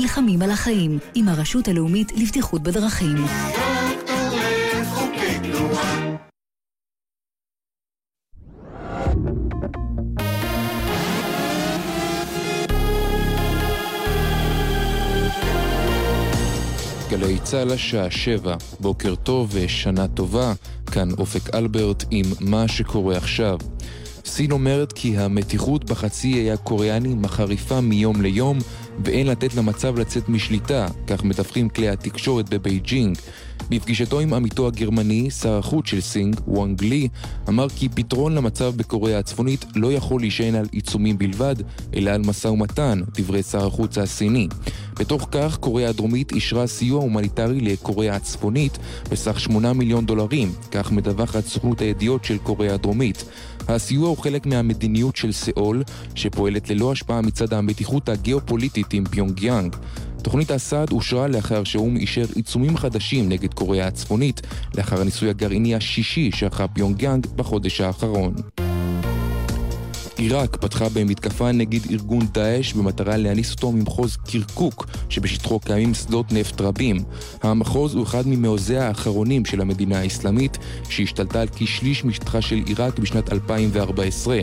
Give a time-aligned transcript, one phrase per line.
[0.00, 3.16] נלחמים על החיים עם הרשות הלאומית לבטיחות בדרכים.
[17.10, 20.52] גלי צה"ל השעה שבע, בוקר טוב ושנה טובה,
[20.92, 23.58] כאן אופק אלברט עם מה שקורה עכשיו.
[24.24, 28.58] סין אומרת כי המתיחות בחצי האי הקוריאני מחריפה מיום ליום
[29.04, 33.18] ואין לתת למצב לצאת משליטה, כך מדווחים כלי התקשורת בבייג'ינג.
[33.70, 37.08] בפגישתו עם עמיתו הגרמני, שר החוץ של סין, וואנג יי,
[37.48, 41.54] אמר כי פתרון למצב בקוריאה הצפונית לא יכול להישען על עיצומים בלבד,
[41.94, 44.48] אלא על משא ומתן, דברי שר החוץ הסיני.
[44.98, 48.78] בתוך כך, קוריאה הדרומית אישרה סיוע הומניטרי לקוריאה הצפונית
[49.10, 53.24] בסך 8 מיליון דולרים, כך מדווחת סוכנות הידיעות של קוריאה הדרומית.
[53.74, 55.82] הסיוע הוא חלק מהמדיניות של סאול,
[56.14, 59.76] שפועלת ללא השפעה מצד המתיחות הגיאופוליטית עם פיונג יאנג.
[60.22, 64.40] תוכנית הסעד אושרה לאחר שהאו"ם אישר עיצומים חדשים נגד קוריאה הצפונית,
[64.76, 68.34] לאחר הניסוי הגרעיני השישי שערכה פיונג יאנג בחודש האחרון.
[70.20, 76.60] עיראק פתחה במתקפה נגד ארגון דאעש במטרה להניס אותו ממחוז קירקוק, שבשטחו קיימים שדות נפט
[76.60, 76.96] רבים.
[77.42, 83.32] המחוז הוא אחד ממעוזיה האחרונים של המדינה האסלאמית, שהשתלטה על כשליש משטחה של עיראק בשנת
[83.32, 84.38] 2014.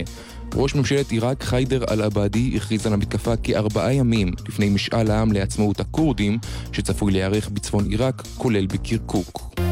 [0.54, 6.38] ראש ממשלת עיראק חיידר אל-עבאדי הכריז על המתקפה כארבעה ימים לפני משאל העם לעצמאות הכורדים,
[6.72, 9.67] שצפוי להיערך בצפון עיראק, כולל בקירקוק.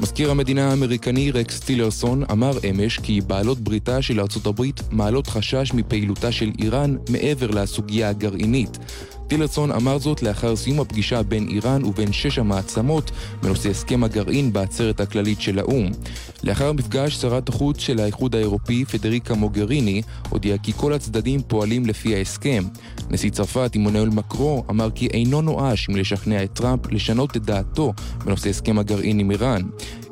[0.00, 5.72] מזכיר המדינה האמריקני רקס טילרסון אמר אמש כי בעלות בריתה של ארצות הברית מעלות חשש
[5.74, 8.78] מפעילותה של איראן מעבר לסוגיה הגרעינית.
[9.28, 13.10] טילרסון אמר זאת לאחר סיום הפגישה בין איראן ובין שש המעצמות
[13.42, 15.90] בנושא הסכם הגרעין בעצרת הכללית של האו"ם.
[16.42, 22.16] לאחר המפגש, שרת החוץ של האיחוד האירופי, פדריקה מוגריני, הודיעה כי כל הצדדים פועלים לפי
[22.16, 22.64] ההסכם.
[23.10, 27.92] נשיא צרפת, עמנואל מקרו, אמר כי אינו נואש מלשכנע את טראמפ לשנות את דעתו
[28.24, 29.62] בנושא הסכם הגרעין עם איראן.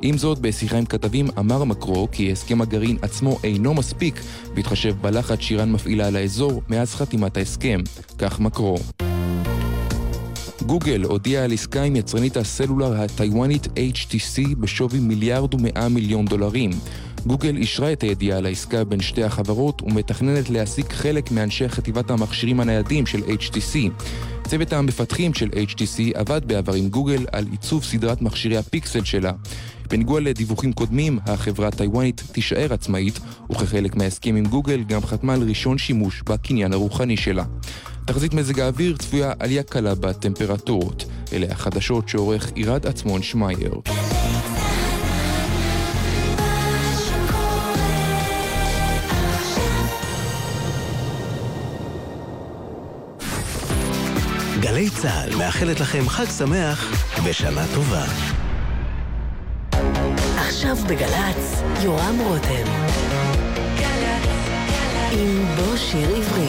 [0.05, 4.21] עם זאת, בשיחה עם כתבים אמר מקרו כי הסכם הגרעין עצמו אינו מספיק,
[4.55, 7.81] בהתחשב בלחץ שאיראן מפעילה על האזור מאז חתימת ההסכם.
[8.19, 8.79] כך מקרו.
[10.67, 16.71] גוגל הודיעה על עסקה עם יצרנית הסלולר הטיוואנית HTC בשווי מיליארד ומאה מיליון דולרים.
[17.27, 22.61] גוגל אישרה את הידיעה על העסקה בין שתי החברות ומתכננת להעסיק חלק מאנשי חטיבת המכשירים
[22.61, 23.91] הניידים של HTC.
[24.53, 29.33] צוות המפתחים של HTC עבד בעבר עם גוגל על עיצוב סדרת מכשירי הפיקסל שלה.
[29.91, 33.21] בניגוד לדיווחים קודמים, החברה הטיוואנית תישאר עצמאית,
[33.51, 37.45] וכחלק מההסכם עם גוגל גם חתמה על ראשון שימוש בקניין הרוחני שלה.
[38.05, 41.05] תחזית מזג האוויר צפויה עלייה קלה בטמפרטורות.
[41.33, 43.73] אלה החדשות שעורך עירד עצמון שמייר.
[54.73, 58.05] גלי צה"ל מאחלת לכם חג שמח ושנה טובה.
[60.39, 62.73] עכשיו בגל"צ, יורם רותם.
[65.13, 66.49] עם בוא שיר עברי.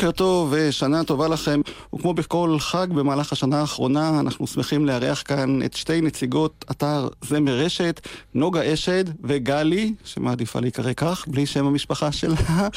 [0.00, 1.60] בוקר טוב ושנה טובה לכם.
[1.94, 7.58] וכמו בכל חג במהלך השנה האחרונה, אנחנו שמחים לארח כאן את שתי נציגות אתר זמר
[7.58, 8.00] רשת,
[8.34, 12.36] נוגה אשד וגלי, שמעדיפה להיקרא כך, בלי שם המשפחה שלה.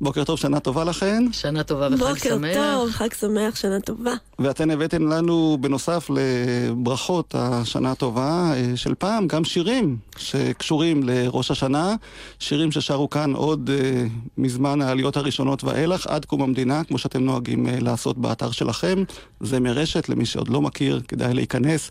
[0.00, 1.24] בוקר טוב, שנה טובה לכן.
[1.32, 2.32] שנה טובה וחג בוקר שמח.
[2.32, 4.12] בוקר טוב, חג שמח, שנה טובה.
[4.38, 11.94] ואתן הבאתן לנו, בנוסף לברכות השנה הטובה אה, של פעם, גם שירים שקשורים לראש השנה,
[12.38, 14.08] שירים ששרו כאן עוד uh,
[14.38, 19.04] מזמן העליות הראשונות ואילך, עד קום המדינה, כמו שאתם נוהגים uh, לעשות באתר שלכם.
[19.40, 21.90] זה מרשת, למי שעוד לא מכיר, כדאי להיכנס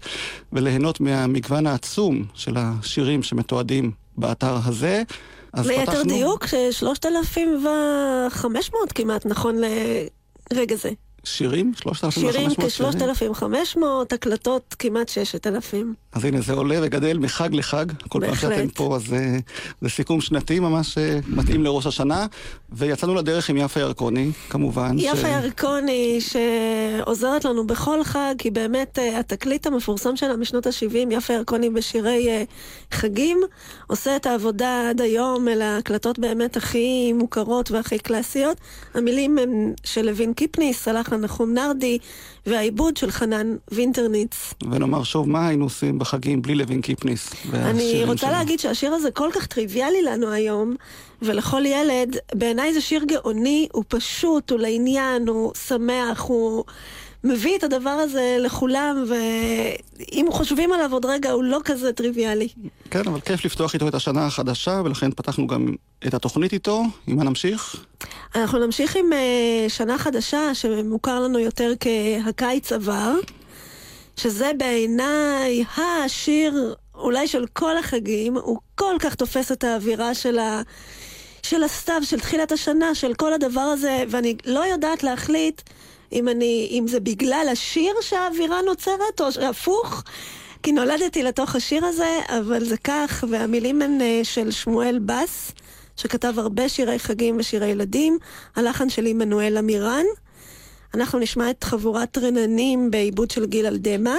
[0.54, 5.04] וליהנות מהמגוון העצום של השירים שמתועדים באתר הזה.
[5.54, 6.04] אז ליתר פתחנו...
[6.04, 9.56] דיוק, 3,500 כמעט, נכון
[10.54, 10.90] לרגע זה.
[11.24, 11.74] שירים?
[11.76, 12.50] 3,500 שירים?
[13.00, 13.80] כ-3,500,
[14.12, 15.94] הקלטות כמעט 6,000.
[16.16, 17.86] אז הנה, זה עולה וגדל מחג לחג.
[18.10, 19.38] כל פעם שאתם פה, אז זה,
[19.82, 20.98] זה סיכום שנתי ממש
[21.28, 22.26] מתאים לראש השנה.
[22.72, 24.96] ויצאנו לדרך עם יפה ירקוני, כמובן.
[25.00, 25.44] יפה ש...
[25.44, 32.46] ירקוני, שעוזרת לנו בכל חג, כי באמת התקליט המפורסם שלה משנות ה-70, יפה ירקוני בשירי
[32.92, 33.40] חגים,
[33.88, 38.58] עושה את העבודה עד היום, אל ההקלטות באמת הכי מוכרות והכי קלאסיות.
[38.94, 41.98] המילים הם של לוין קיפניס, הלך לנחום נרדי,
[42.46, 44.54] והעיבוד של חנן וינטרניץ.
[44.72, 47.34] ונאמר שוב, מה היינו עושים בחגים בלי לוין קיפניס?
[47.54, 48.34] אני רוצה שלנו.
[48.34, 50.76] להגיד שהשיר הזה כל כך טריוויאלי לנו היום,
[51.22, 56.64] ולכל ילד, בעיניי זה שיר גאוני, הוא פשוט, הוא לעניין, הוא שמח, הוא...
[57.24, 62.48] מביא את הדבר הזה לכולם, ואם חושבים עליו עוד רגע, הוא לא כזה טריוויאלי.
[62.92, 65.74] כן, אבל כיף לפתוח איתו את השנה החדשה, ולכן פתחנו גם
[66.08, 66.84] את התוכנית איתו.
[67.08, 67.86] עם מה נמשיך?
[68.36, 73.14] אנחנו נמשיך עם uh, שנה חדשה, שמוכר לנו יותר כהקיץ עבר,
[74.18, 80.62] שזה בעיניי השיר אולי של כל החגים, הוא כל כך תופס את האווירה של ה...
[81.44, 85.62] של הסתיו, של תחילת השנה, של כל הדבר הזה, ואני לא יודעת להחליט
[86.12, 90.04] אם, אני, אם זה בגלל השיר שהאווירה נוצרת, או הפוך.
[90.64, 95.52] כי נולדתי לתוך השיר הזה, אבל זה כך, והמילים הן של שמואל בס,
[95.98, 98.18] שכתב הרבה שירי חגים ושירי ילדים,
[98.56, 100.06] הלחן של עמנואל אמירן.
[100.96, 104.16] אנחנו נשמע את חבורת רננים בעיבוד של גיל אלדמה,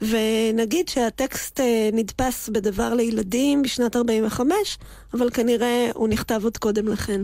[0.00, 4.78] ונגיד שהטקסט אה, נדפס בדבר לילדים בשנת 45,
[5.14, 7.20] אבל כנראה הוא נכתב עוד קודם לכן.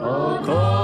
[0.00, 0.83] Oh,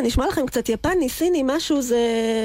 [0.00, 1.98] הזה נשמע לכם קצת יפני, סיני, משהו, זה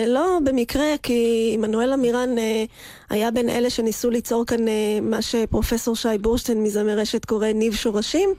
[0.07, 2.63] לא במקרה, כי עמנואל אמירן אה,
[3.09, 7.75] היה בין אלה שניסו ליצור כאן אה, מה שפרופסור שי בורשטיין מזמר רשת קורא ניב
[7.75, 8.29] שורשים.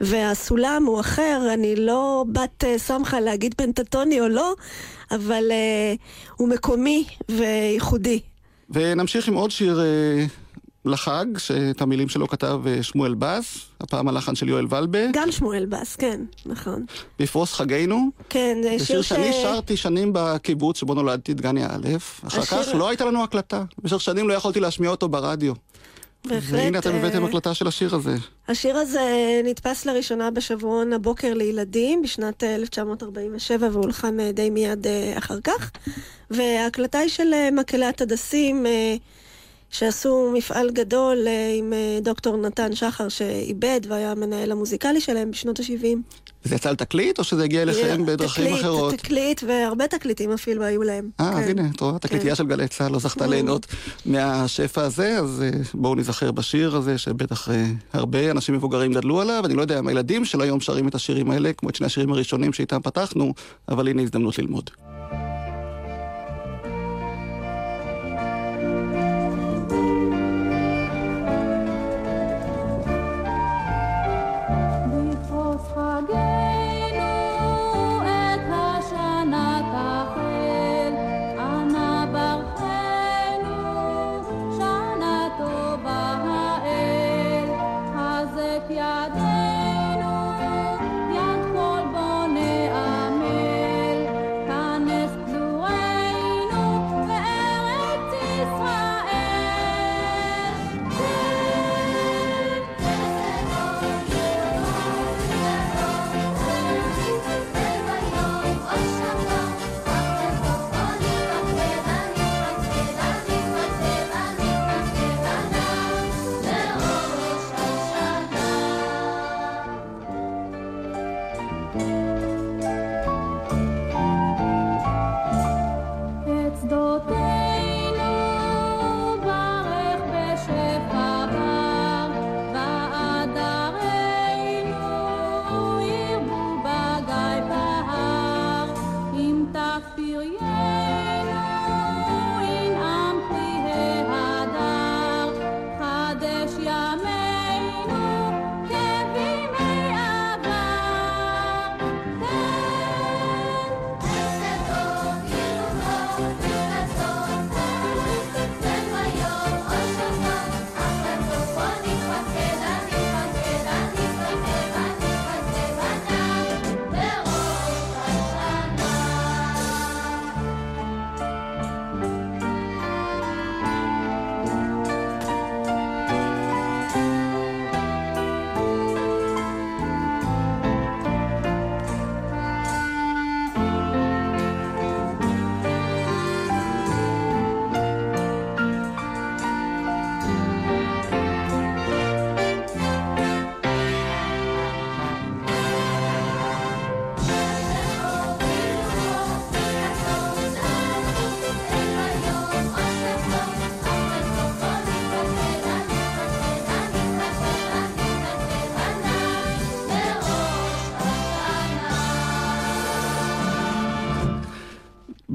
[0.00, 4.54] והסולם הוא אחר, אני לא בת uh, סמכה להגיד פנטטוני או לא,
[5.10, 8.20] אבל uh, הוא מקומי וייחודי.
[8.70, 10.47] ונמשיך עם עוד שיר uh,
[10.88, 14.98] לחג, שאת המילים שלו כתב uh, שמואל בס, הפעם הלחן של יואל ולבה.
[15.12, 16.84] גם שמואל בס, כן, נכון.
[17.18, 18.08] בפרוס חגינו.
[18.28, 19.08] כן, זה שיר ש...
[19.08, 22.62] שאני שרתי שנים בקיבוץ שבו נולדתי, דגניה א', אחר השיר...
[22.62, 23.64] כך לא הייתה לנו הקלטה.
[23.82, 25.54] במשך שנים לא יכולתי להשמיע אותו ברדיו.
[26.24, 26.52] בהחלט.
[26.52, 28.14] והנה אתם הבאתם אה, הקלטה של השיר הזה.
[28.48, 34.86] השיר הזה נתפס לראשונה בשבועון הבוקר לילדים בשנת 1947 אה, והולחן אה, די מיד
[35.18, 35.70] אחר כך.
[36.30, 38.66] וההקלטה היא של מקהלת הדסים.
[39.70, 41.18] שעשו מפעל גדול
[41.58, 41.72] עם
[42.02, 46.18] דוקטור נתן שחר שאיבד והיה המנהל המוזיקלי שלהם בשנות ה-70.
[46.44, 48.94] זה יצא על תקליט או שזה הגיע אליכם בדרכים תקליט, אחרות?
[48.94, 51.10] תקליט, והרבה תקליטים אפילו היו להם.
[51.20, 51.42] אה, כן.
[51.42, 52.38] אז הנה, את רואה, התקליטייה כן.
[52.38, 53.66] של גלי צה"ל לא זכתה ליהנות
[54.06, 59.42] מהשפע הזה, אז אה, בואו נזכר בשיר הזה, שבטח אה, הרבה אנשים מבוגרים גדלו עליו,
[59.46, 62.12] אני לא יודע אם הילדים של היום שרים את השירים האלה, כמו את שני השירים
[62.12, 63.34] הראשונים שאיתם פתחנו,
[63.68, 64.70] אבל הנה הזדמנות ללמוד.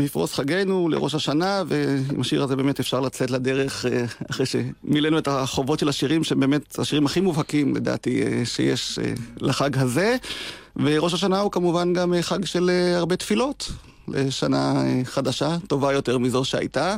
[0.03, 5.27] בפרוס חגינו לראש השנה, ועם השיר הזה באמת אפשר לצאת לדרך אה, אחרי שמילאנו את
[5.27, 10.15] החובות של השירים, שהם באמת השירים הכי מובהקים לדעתי אה, שיש אה, לחג הזה.
[10.75, 13.71] וראש השנה הוא כמובן גם חג של הרבה תפילות
[14.07, 16.95] לשנה חדשה, טובה יותר מזו שהייתה.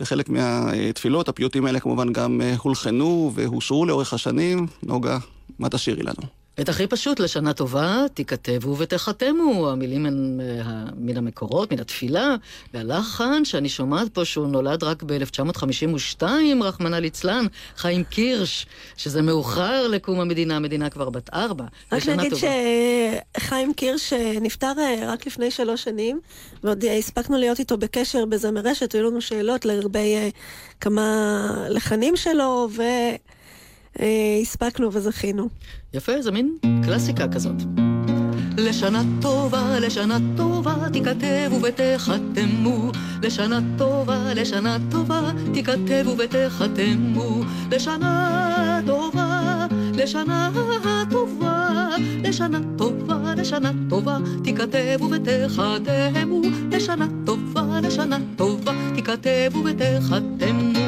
[0.00, 4.66] וחלק מהתפילות, הפיוטים האלה כמובן גם הולחנו והושרו לאורך השנים.
[4.82, 5.18] נוגה,
[5.58, 6.39] מה תשאירי לנו?
[6.60, 9.70] את הכי פשוט לשנה טובה, תיכתבו ותחתמו.
[9.70, 12.34] המילים הן אה, מן המקורות, מן התפילה,
[12.74, 16.22] והלחן שאני שומעת פה שהוא נולד רק ב-1952,
[16.62, 21.64] רחמנא ליצלן, חיים קירש, שזה מאוחר לקום המדינה, המדינה כבר בת ארבע.
[21.92, 22.32] רק נגיד
[23.36, 26.20] שחיים קירש אה, נפטר אה, רק לפני שלוש שנים,
[26.64, 30.30] ועוד הספקנו להיות איתו בקשר בזמר רשת, היו לנו שאלות לגבי
[30.80, 32.82] כמה לחנים שלו, ו...
[34.42, 35.48] הספקנו וזכינו.
[35.94, 37.62] יפה, זה מין קלאסיקה כזאת.
[38.58, 42.92] לשנה טובה, לשנה טובה, תיכתבו ותחתמו.
[43.22, 47.42] לשנה טובה, לשנה טובה, תיכתבו ותחתמו.
[47.70, 50.50] לשנה טובה, לשנה
[51.10, 51.88] טובה,
[52.22, 56.40] לשנה טובה, לשנה טובה, תיכתבו ותחתמו,
[56.72, 60.80] לשנה טובה, לשנה טובה, תיכתבו ותחתמו.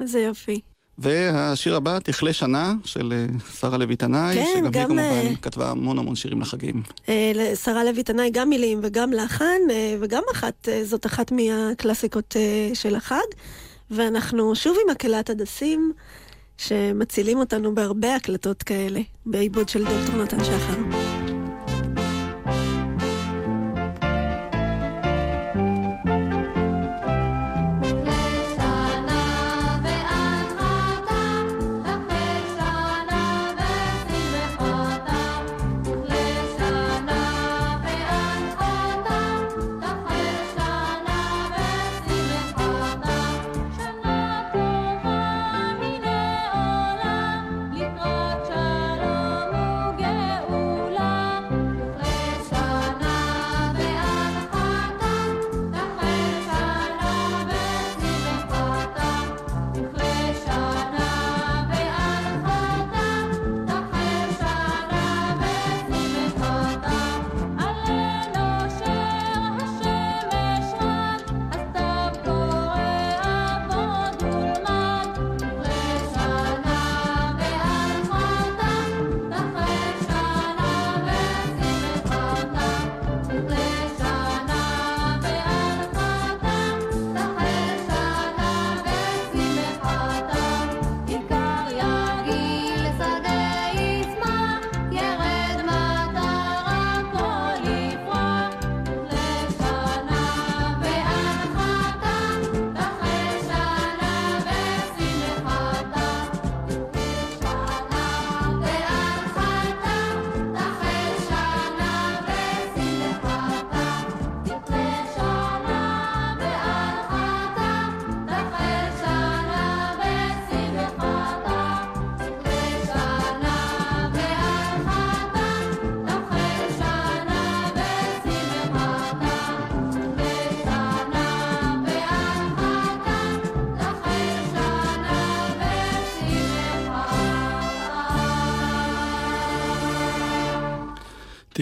[0.00, 0.73] איזה יופי.
[0.98, 3.26] והשיר הבא, תכלה שנה, של אה,
[3.60, 6.82] שרה לוי תנאי, כן, שגם היא גם, כמובן אה, כתבה המון המון שירים לחגים.
[7.08, 12.36] אה, לשרה לוי תנאי גם מילים וגם לחן, אה, וגם אחת, אה, זאת אחת מהקלאסיקות
[12.36, 13.16] אה, של החג.
[13.90, 15.92] ואנחנו שוב עם מקהלת הדסים,
[16.56, 21.13] שמצילים אותנו בהרבה הקלטות כאלה, בעיבוד של דוקטור נתן שחר.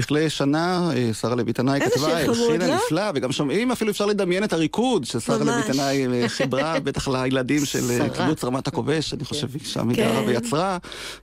[0.02, 2.74] תכלה שנה, אה, שרה לוי תנאי כתבה, הלחינה לא?
[2.74, 5.66] נפלא, וגם שומעים, אפילו אפשר לדמיין את הריקוד ששרה לוי ממש.
[5.66, 8.08] תנאי אה, חיברה, בטח לילדים של אה.
[8.08, 10.02] קיבוץ רמת הכובש, אני חושב, שם היא כן.
[10.02, 10.78] גרה ויצרה.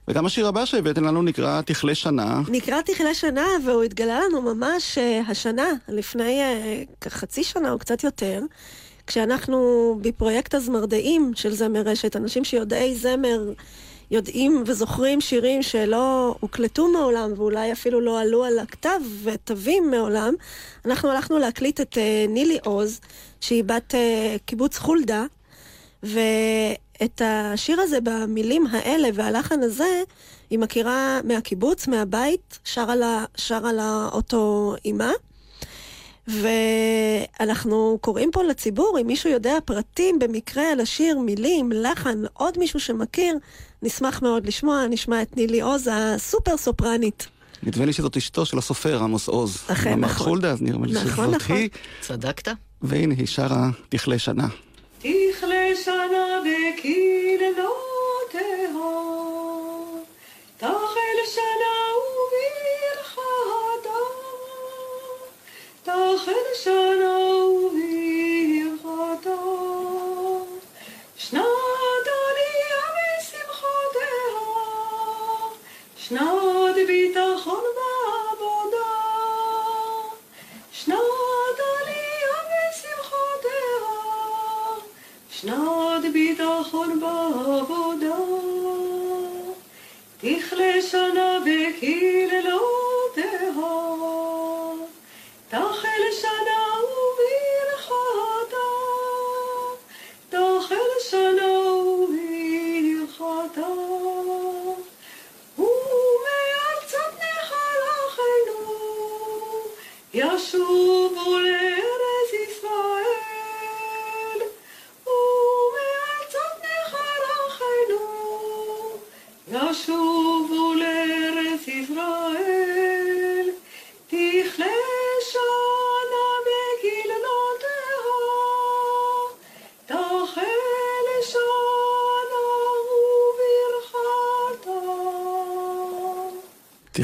[0.07, 2.41] וגם השיר הבא שהבאתם לנו נקרא תכלה שנה.
[2.47, 6.41] נקרא תכלה שנה, והוא התגלה לנו ממש השנה, לפני
[7.01, 8.41] כחצי שנה או קצת יותר,
[9.07, 13.53] כשאנחנו בפרויקט הזמרדעים של זמר רשת, אנשים שיודעי זמר
[14.11, 20.33] יודעים וזוכרים שירים שלא הוקלטו מעולם, ואולי אפילו לא עלו על הכתב ותווים מעולם,
[20.85, 22.99] אנחנו הלכנו להקליט את אה, נילי עוז,
[23.41, 25.25] שהיא בת אה, קיבוץ חולדה,
[26.03, 30.03] ואת השיר הזה במילים האלה והלחן הזה,
[30.49, 35.11] היא מכירה מהקיבוץ, מהבית, שרה לה, שרה לה אותו אימה.
[36.27, 42.79] ואנחנו קוראים פה לציבור, אם מישהו יודע פרטים במקרה על השיר, מילים, לחן, עוד מישהו
[42.79, 43.35] שמכיר,
[43.83, 47.27] נשמח מאוד לשמוע, נשמע את נילי עוז, הסופר סופרנית.
[47.63, 49.57] נדמה לי שזאת אשתו של הסופר עמוס עוז.
[49.67, 50.25] אכן, נכון.
[50.25, 51.55] חולדה, אז נראה לי נכון, שזאת נכון.
[51.55, 51.69] היא.
[52.01, 52.51] צדקת?
[52.81, 54.47] והנה היא שרה תכלה שנה.
[54.99, 57.69] תכלה שנה בקללותיה,
[60.57, 63.19] תחל שנה וברכתה,
[65.83, 66.31] תחל
[66.63, 67.68] שנה וברכתה,
[76.09, 78.89] שנת ביטחון בעבודה.
[80.71, 80.97] שנת
[81.59, 82.37] עלייה
[82.71, 83.79] ושמחותיה,
[85.31, 88.15] שנת ביטחון בעבודה.
[90.17, 92.88] תכלה שנה בקללותיה,
[110.39, 111.68] 舒服了。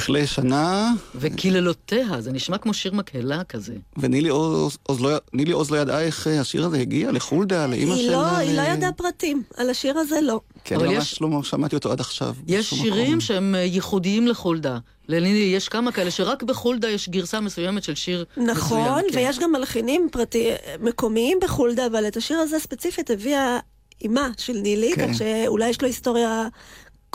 [0.06, 3.74] תכלה שנה, וקללותיה, זה נשמע כמו שיר מקהלה כזה.
[3.98, 7.94] ונילי עוז, עוז, לא, נילי עוז לא ידעה איך אה, השיר הזה הגיע לחולדה, לאימא
[7.94, 8.12] היא של...
[8.12, 9.44] לא, אה, היא לא ידעה פרטים.
[9.58, 10.40] על השיר הזה לא.
[10.64, 12.36] כי אני יש- ממש לא שמעתי אותו עד עכשיו.
[12.48, 13.20] יש שירים מקום.
[13.20, 14.78] שהם אה, ייחודיים לחולדה.
[15.10, 19.06] לנילי יש כמה כאלה שרק בחולדה יש גרסה מסוימת של שיר נכון, מסוים.
[19.12, 19.18] כן.
[19.18, 20.50] ויש גם מלחינים פרטי,
[20.82, 23.60] מקומיים בחולדה, אבל את השיר הזה ספציפית הביאה
[24.02, 25.14] אימה של נילי, כן.
[25.14, 26.48] כך שאולי יש לו היסטוריה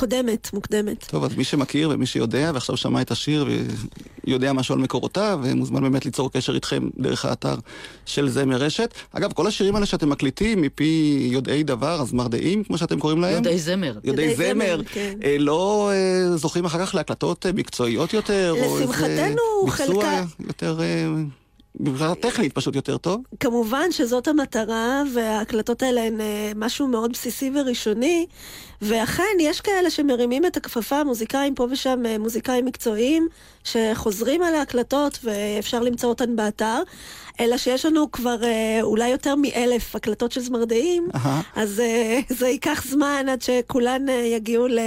[0.00, 1.04] קודמת, מוקדמת.
[1.10, 3.46] טוב, אז מי שמכיר ומי שיודע, ועכשיו שמע את השיר
[4.26, 7.54] ויודע משהו על מקורותיו, מוזמן באמת ליצור קשר איתכם דרך האתר
[8.06, 8.94] של זמר רשת.
[9.12, 13.58] אגב, כל השירים האלה שאתם מקליטים מפי יודעי דבר, הזמרדעים, כמו שאתם קוראים להם, יודעי
[13.58, 13.98] זמר.
[14.04, 15.18] יודעי יודעי זמר, זמר, כן.
[15.24, 20.24] אה, לא אה, זוכים אחר כך להקלטות אה, מקצועיות יותר, או איזה לשמחתנו, ביצוע חלקה-
[20.46, 21.06] יותר, אה,
[21.80, 23.20] מבחינה טכנית פשוט יותר טוב.
[23.40, 28.26] כמובן שזאת המטרה, וההקלטות האלה הן אה, משהו מאוד בסיסי וראשוני,
[28.82, 33.28] ואכן יש כאלה שמרימים את הכפפה, מוזיקאים פה ושם, אה, מוזיקאים מקצועיים,
[33.64, 36.82] שחוזרים על ההקלטות ואפשר למצוא אותן באתר,
[37.40, 41.40] אלא שיש לנו כבר אה, אולי יותר מאלף הקלטות של זמרדעים, אהה.
[41.56, 41.82] אז
[42.28, 44.78] זה ייקח זמן עד שכולן יגיעו ל...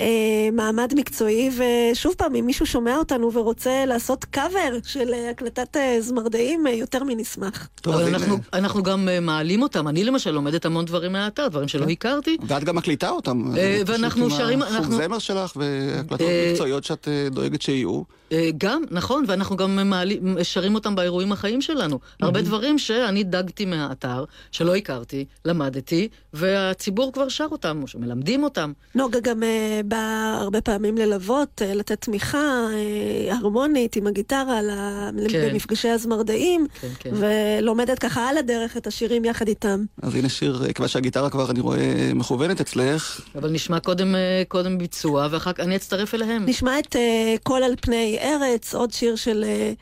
[0.00, 0.06] אה,
[0.52, 1.50] מעמד מקצועי,
[1.92, 6.72] ושוב פעם, אם מישהו שומע אותנו ורוצה לעשות קאבר של אה, הקלטת אה, זמרדעים, אה,
[6.72, 7.68] יותר מנשמח.
[7.82, 8.36] טוב, אבל אז אנחנו.
[8.52, 9.88] אנחנו גם אה, מעלים אותם.
[9.88, 12.36] אני למשל לומדת המון דברים מהאתר, דברים שלא הכרתי.
[12.46, 13.56] ואת גם מקליטה אותם.
[13.56, 18.19] אה, פשוט ואנחנו עם שרים- אנחנו- זמר שלך והקלטות אה, מקצועיות שאת אה, דואגת שיהיו.
[18.32, 21.98] אה, גם, נכון, ואנחנו גם מעלים, שרים אותם באירועים החיים שלנו.
[22.22, 28.72] הרבה דברים שאני דגתי מהאתר, שלא הכרתי, למדתי, והציבור כבר שר אותם, או שמלמדים אותם.
[28.94, 32.38] נוגה גם אה, באה הרבה פעמים ללוות, אה, לתת תמיכה
[32.72, 35.48] אה, הרמונית עם הגיטרה ל- כן.
[35.50, 37.10] במפגשי הזמרדעים, כן, כן.
[37.14, 39.84] ולומדת ככה על הדרך את השירים יחד איתם.
[40.02, 43.20] אז הנה שיר, כיוון שהגיטרה כבר אני רואה מכוונת אצלך.
[43.34, 44.14] אבל נשמע קודם,
[44.48, 46.44] קודם ביצוע, ואחר כך אני אצטרף אליהם.
[46.46, 49.72] נשמע את אה, קול על פני ארץ, עוד שיר של אה,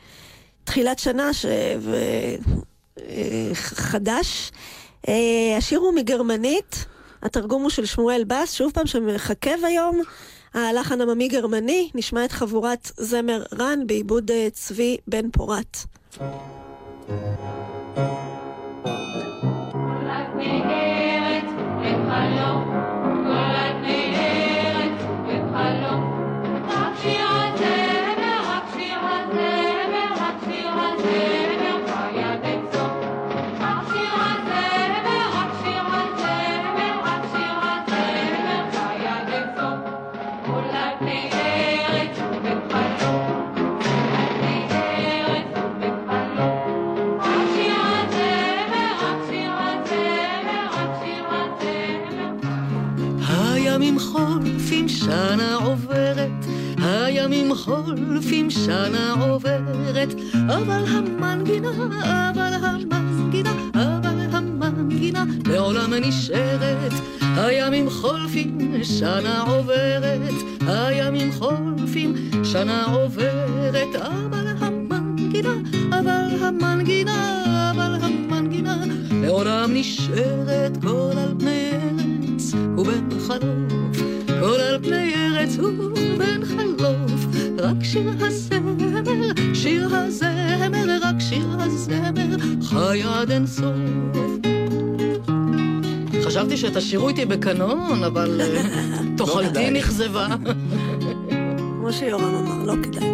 [0.63, 1.45] תחילת שנה ש...
[1.79, 1.95] ו...
[2.99, 4.51] אה, חדש.
[5.07, 6.85] אה, השיר הוא מגרמנית,
[7.23, 10.01] התרגום הוא של שמואל בס, שוב פעם שמחכב היום.
[10.53, 15.77] הלחן עממי גרמני, נשמע את חבורת זמר רן בעיבוד צבי בן פורת.
[22.09, 22.78] הימים
[55.09, 56.45] שנה עוברת,
[56.77, 60.13] הימים חולפים, שנה עוברת,
[60.47, 61.69] אבל המנגינה,
[62.29, 66.93] אבל המנגינה, אבל המנגינה לעולם נשארת.
[67.21, 70.33] הימים חולפים, שנה עוברת,
[70.67, 75.53] הימים חולפים, שנה עוברת, אבל המנגינה,
[75.89, 78.77] אבל המנגינה, אבל המנגינה
[79.11, 80.77] לעולם נשארת.
[80.81, 83.78] כל על פני ארץ ובן חלוף,
[84.39, 87.25] כל על פני ארץ ובן חלוף,
[87.57, 89.03] רק שיר הזמר,
[89.53, 93.75] שיר הזמר, רק שיר הזמר, חי עד אין סוף.
[96.25, 98.61] חשבתי שתשאירו איתי בקנון, אבל אה,
[99.17, 99.71] תאכלתי כדאי.
[99.71, 100.27] נכזבה.
[101.79, 103.09] כמו שיורם אמר, לא כדאי.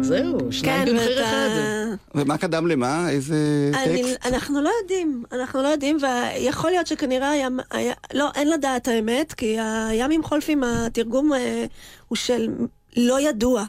[0.00, 1.22] זהו, שניים כן, במחיר.
[1.24, 1.89] אחד.
[2.14, 3.10] ומה קדם למה?
[3.10, 4.26] איזה אני, טקסט?
[4.26, 7.94] אנחנו לא יודעים, אנחנו לא יודעים, ויכול להיות שכנראה היה, היה...
[8.14, 9.56] לא, אין לדעת האמת, כי
[9.90, 11.64] הימים חולפים, התרגום אה,
[12.08, 12.48] הוא של
[12.96, 13.64] לא ידוע.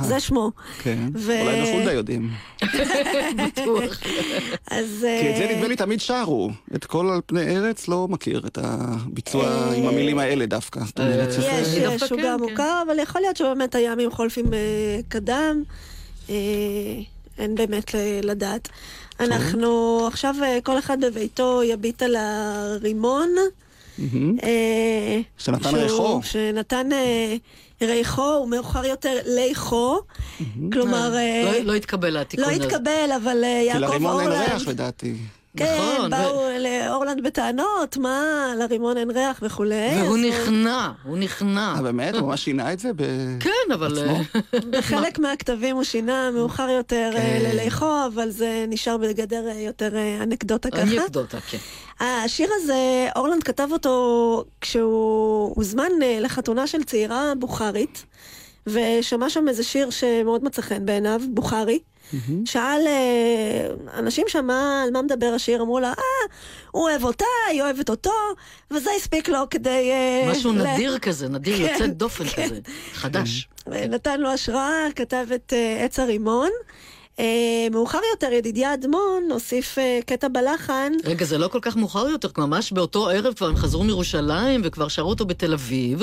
[0.00, 0.50] זה שמו.
[0.82, 1.08] כן.
[1.14, 2.30] ו- אולי בחולדה יודעים.
[3.36, 4.00] בטוח.
[4.70, 5.06] אז...
[5.20, 6.50] כי את זה אה, נדמה לי תמיד שרו.
[6.74, 10.80] את כל על פני ארץ לא מכיר את הביצוע אה, עם המילים האלה דווקא.
[10.84, 11.46] זאת אומרת שזה...
[11.46, 12.50] יש, יש, הוא כן, גם כן.
[12.50, 15.62] מוכר, אבל יכול להיות שבאמת הימים חולפים אה, קדם.
[17.38, 18.68] אין באמת לדעת.
[19.20, 23.28] אנחנו עכשיו, אה, כל אחד בביתו יביט על הרימון.
[24.42, 26.20] אה, שנתן ריחו.
[26.22, 27.36] שנתן אה,
[27.82, 29.98] ריחו, ומאוחר יותר ליחו.
[30.72, 32.64] כלומר, לא- לא התקבל התיקון לא הזה.
[32.64, 34.50] התקבל, אבל אה, כי יעקב לרימון אין אורלנד...
[34.50, 35.14] ריח לדעתי.
[35.56, 38.22] כן, נכון, באו לאורלנד בטענות, מה,
[38.58, 39.74] לרימון אין ריח וכולי.
[39.94, 41.72] והוא אז הוא- נכנע, הוא נכנע.
[41.76, 42.14] אה, באמת?
[42.14, 42.90] הוא ממש שינה את זה?
[42.96, 43.02] ב...
[43.40, 43.98] כן, אבל...
[43.98, 44.20] אה,
[44.70, 47.38] בחלק מהכתבים הוא שינה מאוחר יותר אה, כן.
[47.42, 50.82] לליכו, אבל זה נשאר בגדר אה, יותר אה, אנקדוטה ככה.
[50.82, 51.58] אנקדוטה, כן.
[52.00, 58.04] השיר הזה, אורלנד כתב אותו כשהוא הוזמן אה, לחתונה של צעירה בוכרית,
[58.66, 61.78] ושמע שם איזה שיר שמאוד מצא חן בעיניו, בוכרי.
[62.44, 66.34] שאל אה, אנשים שם על מה מדבר השיר, אמרו לה, אה,
[66.70, 68.12] הוא אוהב אותה, היא אוהבת אותו,
[68.70, 69.90] וזה הספיק לו כדי...
[69.92, 72.44] אה, משהו ל- נדיר כזה, נדיר, כן, יוצא דופן כן.
[72.46, 72.60] כזה,
[72.92, 73.48] חדש.
[73.66, 76.50] נתן לו השראה, כתב את אה, עץ הרימון.
[77.20, 77.24] אה,
[77.72, 80.92] מאוחר יותר, ידידיה אדמון הוסיף אה, קטע בלחן.
[81.04, 84.60] רגע, זה לא כל כך מאוחר יותר, כי ממש באותו ערב כבר הם חזרו מירושלים
[84.64, 86.02] וכבר שרו אותו בתל אביב.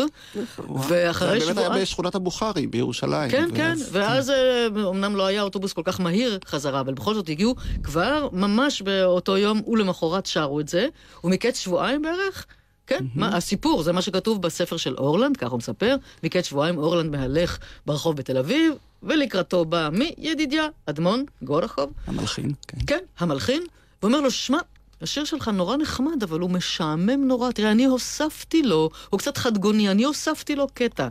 [0.88, 1.82] ואחרי זה באמת היה.
[1.82, 3.32] בשכונת הבוכרי בירושלים.
[3.32, 7.14] כן, כן, ואז- ואז אה, אמנם לא היה אוטובוס כל כך מהיר חזרה, אבל בכל
[7.14, 10.88] זאת הגיעו כבר ממש באותו יום ולמחרת שרו את זה,
[11.24, 12.46] ומקץ שבועיים בערך,
[12.92, 17.12] כן, מה, הסיפור, זה מה שכתוב בספר של אורלנד, כך הוא מספר, מקץ שבועיים אורלנד
[17.12, 18.74] מהלך ברחוב בתל אביב,
[19.04, 20.14] ולקראתו בא מי?
[20.18, 22.78] ידידיה, אדמון, גורחוב, המלחין, כן.
[22.88, 23.64] כן, המלחין,
[24.02, 24.58] ואומר לו, שמע,
[25.02, 27.52] השיר שלך נורא נחמד, אבל הוא משעמם נורא.
[27.52, 31.08] תראה, אני הוספתי לו, הוא קצת חדגוני, אני הוספתי לו קטע.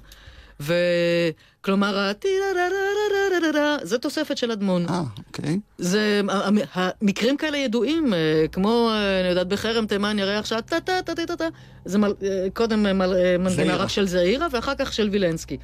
[1.63, 4.87] וכלומר, הטי-רה-רה-רה-רה-רה-רה, זה תוספת של אדמון.
[4.89, 5.59] אה, אוקיי.
[5.79, 8.19] זה, המ- המקרים כאלה ידועים, אה,
[8.53, 11.49] כמו, אה, אני יודעת, בחרם תימן ירח שעה טה טה טה טה טה טה.
[11.85, 12.83] זה אה, קודם
[13.39, 13.77] מנגינה.
[13.77, 15.57] רק של זעירה, ואחר כך של וילנסקי,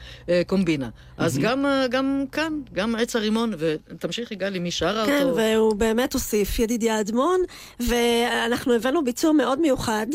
[0.46, 0.88] קומבינה.
[1.18, 5.36] אז גם, גם כאן, גם עץ הרימון, ותמשיכי גלי, מי שרה כן, אותו?
[5.36, 7.40] והוא באמת הוסיף ידידיה אדמון,
[7.80, 10.06] ואנחנו הבאנו ביצוע מאוד מיוחד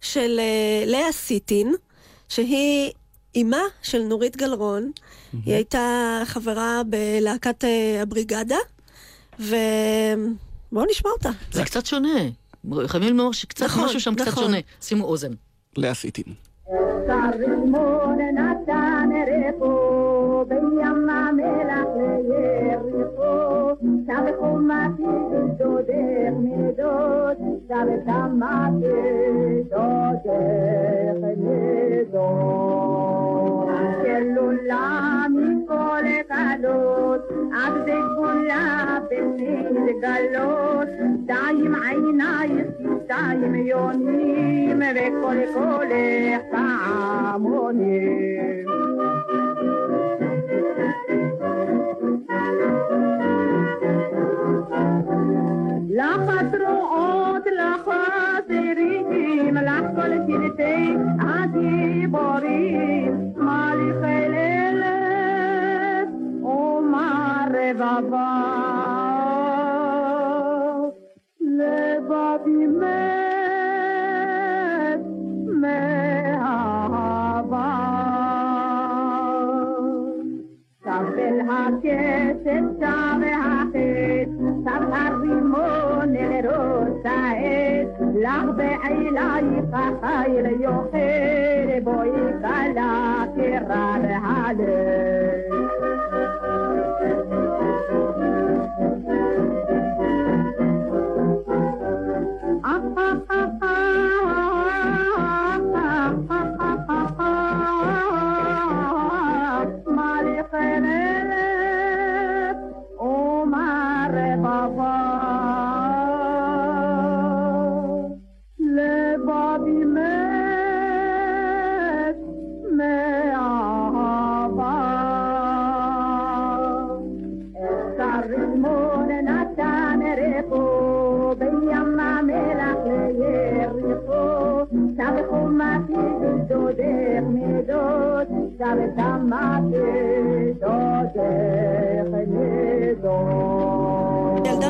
[0.00, 1.74] של אה, לאה סיטין,
[2.28, 2.92] שהיא
[3.34, 4.90] אימה של נורית גלרון.
[5.46, 8.56] היא הייתה חברה בלהקת אה, הבריגדה,
[9.38, 11.30] ובואו נשמע אותה.
[11.52, 12.18] זה קצת שונה.
[12.86, 14.44] חייבים לומר שקצת נכון, משהו שם קצת נכון.
[14.44, 14.58] שונה.
[14.80, 15.32] שימו אוזן.
[15.76, 15.94] לאה
[24.66, 25.12] Tamati,
[25.58, 28.98] Dodech, Midot, Shave Tamati,
[29.70, 32.16] Dodech, Midot.
[33.76, 34.84] Ashkelula,
[35.30, 37.22] Mikol, Kadot,
[37.62, 38.64] Abdek, Bula,
[39.08, 40.90] Benid, Galot,
[41.28, 42.70] Daim, Aynayis,
[43.06, 47.86] Daim, Yonim, Bekol, Kolech, Ta'amonim.
[60.28, 66.08] לך כל שבטי הגיבורים, מליכי לילת
[66.42, 68.32] ומה רבבה.
[71.40, 72.86] לבבי מת
[75.46, 76.66] מאהבה.
[80.84, 84.24] שב אל הכסף, שב החטא,
[84.64, 87.75] שב הרימון אל ראש העץ, לך
[90.92, 92.92] خير بويك على
[93.36, 95.35] كرار عليه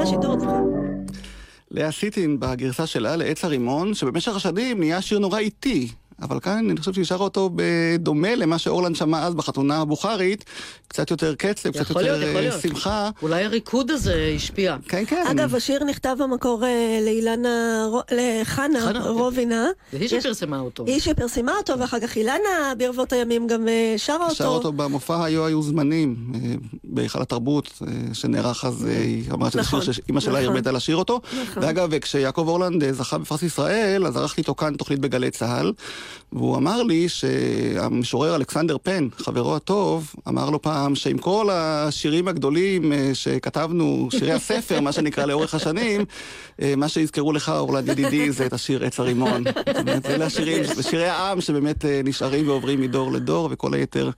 [0.07, 0.61] לשידור, זוכר?
[1.71, 5.89] לאה סיטין בגרסה שלה לעץ הרימון, שבמשך השנים נהיה שיר נורא איטי.
[6.23, 10.45] אבל כאן אני חושב שהיא שרה אותו בדומה למה שאורלנד שמע אז בחתונה הבוכרית,
[10.89, 12.61] קצת יותר קצב, קצת יותר להיות, אה, להיות.
[12.61, 13.11] שמחה.
[13.23, 14.77] אולי הריקוד הזה השפיע.
[14.89, 15.25] כן, כן.
[15.31, 19.09] אגב, השיר נכתב במקור אה, לאילנה, לחנה חנה, כן.
[19.09, 19.67] רובינה.
[19.93, 20.85] והיא יש- שפרסמה אותו.
[20.87, 22.39] היא שפרסמה אותו, ואחר כך אילנה
[22.79, 24.35] ברבות הימים גם אה, שרה אותו.
[24.35, 26.17] שר אותו במופע היו היו זמנים
[26.85, 30.45] בהיכל התרבות שנערך אז, היא אמרה שזה נכון, שיר שאימא שלה נכון.
[30.55, 31.21] הרבתה לשיר אותו.
[31.43, 31.63] נכון.
[31.63, 35.73] ואגב, כשיעקב אורלנד זכה בפרס ישראל, אז ערכתי איתו כאן תוכנית בגלי צה"ל,
[36.33, 42.93] והוא אמר לי שהמשורר אלכסנדר פן, חברו הטוב, אמר לו פעם שעם כל השירים הגדולים
[42.93, 46.05] אה, שכתבנו, שירי הספר, מה שנקרא, לאורך השנים,
[46.63, 49.45] אה, מה שיזכרו לך, אורלד ידידי, זה את השיר עץ הרימון.
[49.45, 54.11] זאת אומרת, אלה השירים, שירי העם שבאמת אה, נשארים ועוברים מדור לדור, וכל היתר,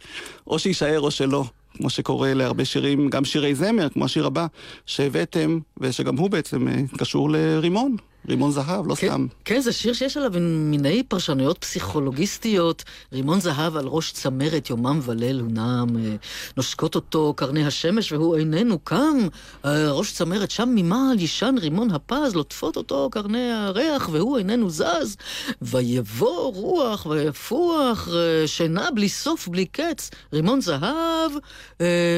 [0.46, 1.44] או שיישאר או שלא.
[1.76, 4.46] כמו שקורה להרבה שירים, גם שירי זמר, כמו השיר הבא,
[4.86, 6.66] שהבאתם, ושגם הוא בעצם
[6.98, 7.96] קשור לרימון.
[8.28, 9.26] רימון זהב, לא כן, סתם.
[9.44, 12.84] כן, זה שיר שיש עליו מיני פרשנויות פסיכולוגיסטיות.
[13.12, 16.16] רימון זהב על ראש צמרת, יומם וליל הוא נם, אה,
[16.56, 19.16] נושקות אותו קרני השמש והוא איננו קם.
[19.64, 25.16] אה, ראש צמרת שם ממעל יישן רימון הפז, לוטפות אותו קרני הריח והוא איננו זז.
[25.62, 30.10] ויבוא רוח ויפוח, אה, שינה בלי סוף, בלי קץ.
[30.32, 31.32] רימון זהב,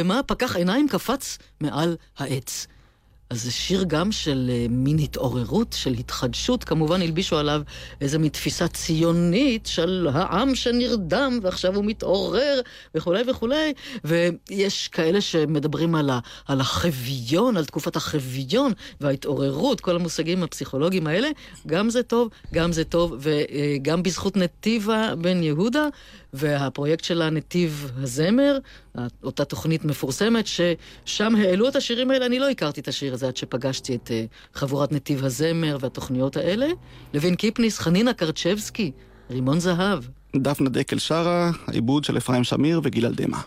[0.04, 2.66] מה, פקח עיניים קפץ מעל העץ.
[3.30, 6.64] אז זה שיר גם של uh, מין התעוררות, של התחדשות.
[6.64, 7.62] כמובן הלבישו עליו
[8.00, 12.60] איזה מין תפיסה ציונית של העם שנרדם ועכשיו הוא מתעורר
[12.94, 13.72] וכולי וכולי.
[14.04, 21.28] ויש כאלה שמדברים על, ה, על החביון, על תקופת החביון וההתעוררות, כל המושגים הפסיכולוגיים האלה.
[21.66, 25.86] גם זה טוב, גם זה טוב, וגם בזכות נתיבה בן יהודה.
[26.32, 28.58] והפרויקט שלה נתיב הזמר,
[29.22, 33.36] אותה תוכנית מפורסמת, ששם העלו את השירים האלה, אני לא הכרתי את השיר הזה עד
[33.36, 36.66] שפגשתי את אה, חבורת נתיב הזמר והתוכניות האלה.
[37.14, 38.92] לוין קיפניס, חנינה קרצ'בסקי,
[39.30, 40.04] רימון זהב.
[40.36, 43.40] דפנה דקל שרה, העיבוד של אפרים שמיר וגיל אלדמה.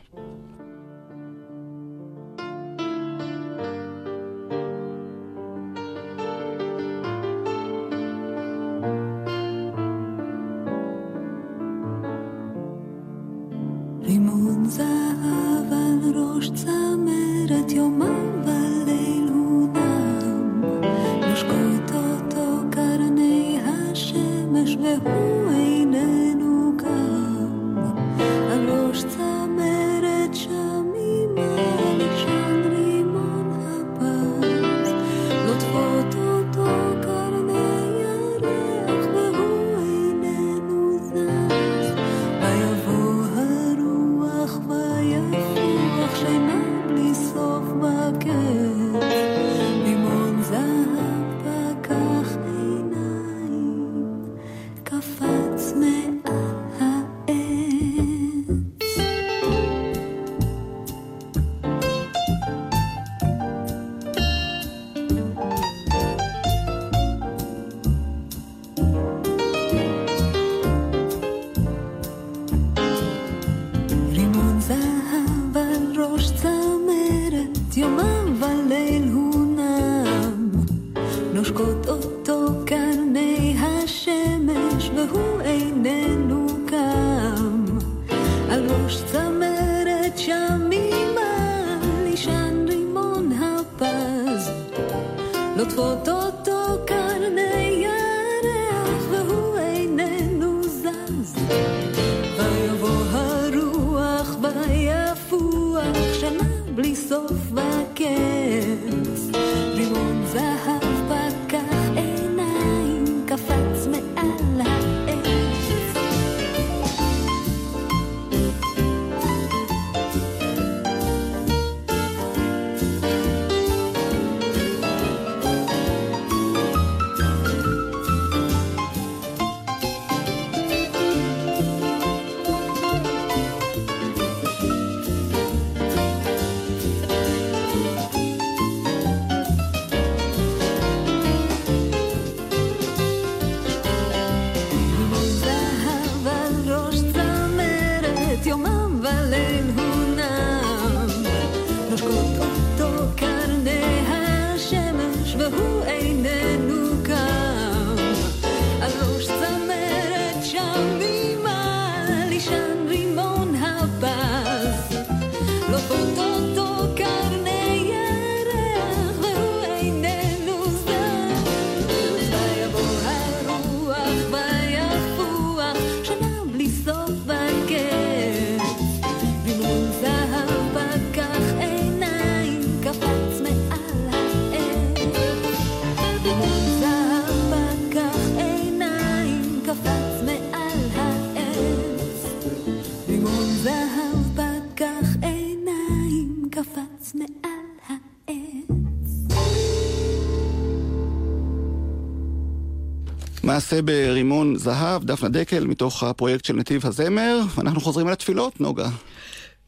[203.74, 208.90] מעשה ברימון זהב, דפנה דקל, מתוך הפרויקט של נתיב הזמר, ואנחנו חוזרים אל התפילות, נוגה.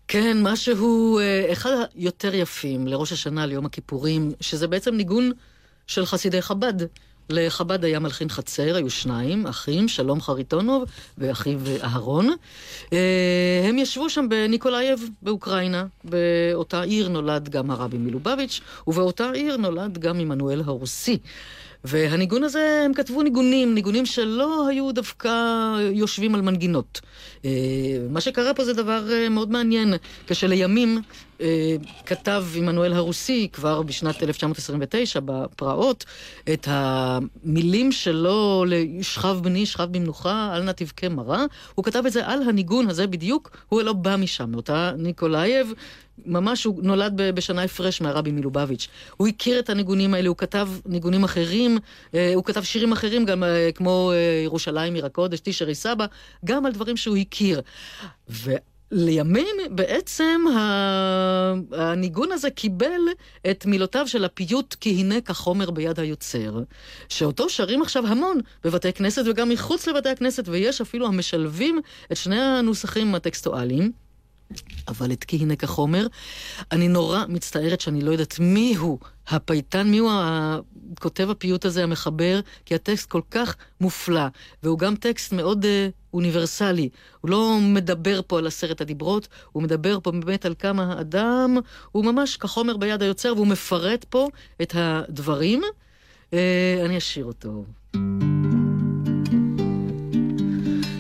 [0.08, 5.32] כן, משהו אה, אחד היותר יפים לראש השנה, ליום הכיפורים, שזה בעצם ניגון
[5.88, 6.74] של חסידי חב"ד.
[7.30, 10.84] לחב"ד היה מלחין חצר, היו שניים, אחים, שלום חריטונוב
[11.18, 12.30] ואחיו אהרון.
[12.94, 15.86] אה, הם ישבו שם בניקולאייב באוקראינה.
[16.04, 21.18] באותה עיר נולד גם הרבי מלובביץ', ובאותה עיר נולד גם עמנואל הרוסי.
[21.88, 25.30] והניגון הזה, הם כתבו ניגונים, ניגונים שלא היו דווקא
[25.92, 27.02] יושבים על מנגינות.
[27.46, 27.52] אה,
[28.10, 29.94] מה שקרה פה זה דבר אה, מאוד מעניין,
[30.28, 31.02] כשלימים
[32.06, 36.06] כתב עמנואל הרוסי כבר בשנת 1929 בפרעות
[36.54, 42.28] את המילים שלו ל"שכב בני, שכב במנוחה, אל נא תבכה מרה", הוא כתב את זה
[42.28, 45.74] על הניגון הזה בדיוק, הוא לא בא משם, מאותה ניקולאייב.
[46.26, 48.88] ממש הוא נולד בשנה הפרש מהרבי מלובביץ'.
[49.18, 51.78] הוא הכיר את הניגונים האלה, הוא כתב ניגונים אחרים,
[52.14, 56.06] אה, הוא כתב שירים אחרים, גם אה, כמו אה, ירושלים עיר הקודש, תשרי סבא,
[56.46, 57.62] גם על דברים שהוא הכיר.
[58.92, 60.42] לימים בעצם
[61.72, 63.02] הניגון הזה קיבל
[63.52, 66.60] את מילותיו של הפיוט כי הנה כחומר ביד היוצר,
[67.10, 71.80] שאותו שרים עכשיו המון בבתי כנסת וגם מחוץ לבתי הכנסת, ויש אפילו המשלבים
[72.12, 74.05] את שני הנוסחים הטקסטואליים.
[74.88, 76.08] אבל את כי הנה כחומר,
[76.72, 80.12] אני נורא מצטערת שאני לא יודעת מי הוא הפייטן, מי הוא
[81.00, 84.28] כותב הפיוט הזה, המחבר, כי הטקסט כל כך מופלא,
[84.64, 85.68] והוא גם טקסט מאוד uh,
[86.14, 86.90] אוניברסלי.
[87.22, 91.58] הוא לא מדבר פה על עשרת הדיברות, הוא מדבר פה באמת על כמה האדם
[91.92, 94.28] הוא ממש כחומר ביד היוצר, והוא מפרט פה
[94.62, 95.62] את הדברים.
[96.32, 96.36] Uh,
[96.86, 97.66] אני אשאיר אותו.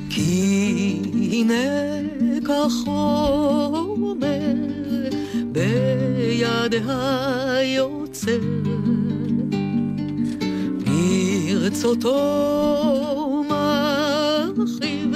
[0.09, 2.14] כי הנה
[2.45, 4.25] כחומר
[5.51, 8.39] ביד היוצר.
[11.65, 12.15] ברצותו
[13.49, 15.15] מרחיב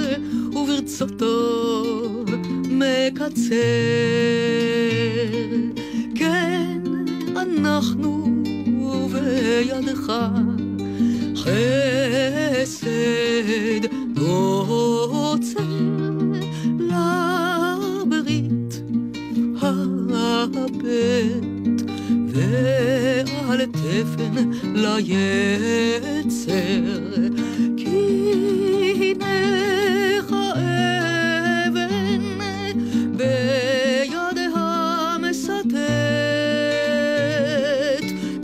[0.52, 2.24] וברצותו
[2.70, 3.54] מקצר.
[6.14, 6.80] כן,
[7.36, 8.26] אנחנו
[9.12, 10.12] בידך
[11.36, 12.86] חסד
[24.74, 26.30] ליצר
[27.76, 28.32] כי
[29.20, 30.34] הנך
[31.66, 32.22] אבן
[33.16, 35.74] ביד המסתת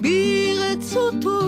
[0.02, 1.40] ברצותו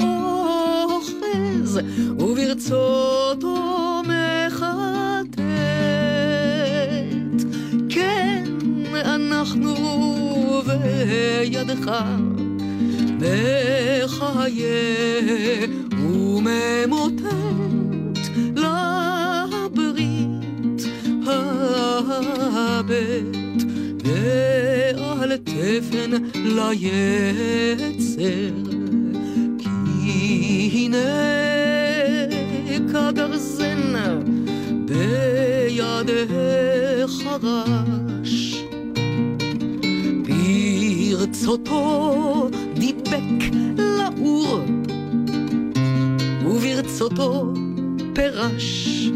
[0.00, 1.80] אוחז
[2.18, 3.66] וברצותו
[10.66, 12.25] בידך
[14.06, 15.66] מחיה
[16.00, 17.22] וממוטט
[18.56, 20.82] לברית
[21.26, 23.36] הבט
[24.04, 28.54] ועל תפן ליצר
[29.58, 31.08] כי הנה
[32.92, 33.94] כגרזן
[34.84, 36.16] בידך
[37.42, 38.64] רש
[41.16, 42.50] ברצותו
[43.16, 44.60] דיבק לאור,
[46.44, 47.54] וברצותו
[48.14, 49.08] פרש.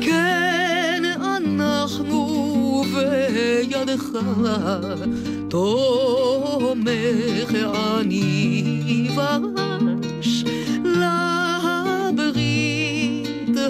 [0.00, 1.02] כן,
[1.36, 4.04] אנחנו בידך,
[5.48, 6.90] תומך
[8.00, 10.44] אני ורש,
[10.84, 12.28] לברית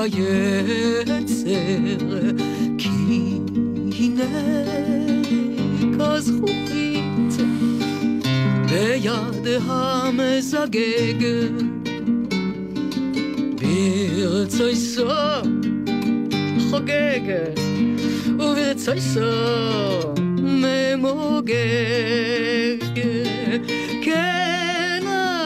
[1.06, 2.36] ליצר
[2.78, 3.38] כי
[3.98, 4.24] הנה
[5.98, 7.32] כזכוכית
[8.68, 11.24] ביד המזגג
[13.60, 15.08] ברצוי סו
[16.70, 17.20] חוגג
[18.34, 19.20] וברצוי סו
[20.38, 21.52] ממוגג.
[24.02, 25.04] כן,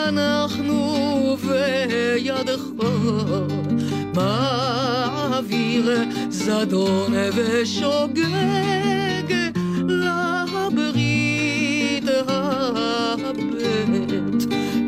[0.09, 2.63] אנחנו בידך
[4.16, 5.92] מעביר
[6.30, 8.24] זדון ושוגג
[9.88, 11.24] לברית
[12.28, 13.40] הבט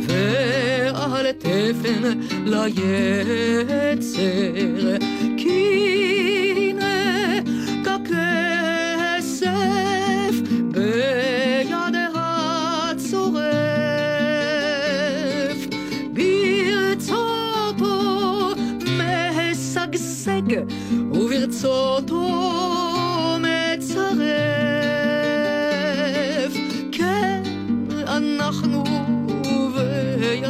[0.08, 3.88] ועל תפן ליצר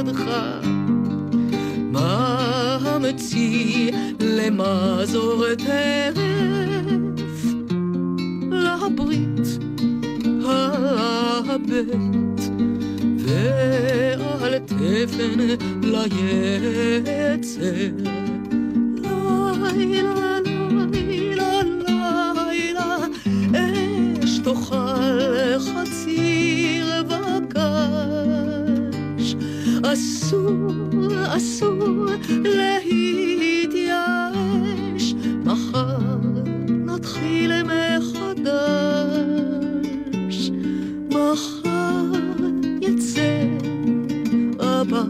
[0.03, 0.23] בידך
[1.91, 6.17] מאמצי למזור טרף
[8.51, 9.47] לברית
[10.45, 11.67] הבט
[13.17, 15.39] ועל תפן
[15.83, 17.61] ליצר.
[19.03, 20.36] לילה
[29.93, 30.71] אסור
[31.27, 32.05] אסור
[33.39, 33.85] להתייאש
[35.45, 36.17] מחר
[36.67, 38.57] נתחיל מחדש
[41.09, 42.11] מחר
[42.81, 43.47] יצא
[44.59, 45.03] אבא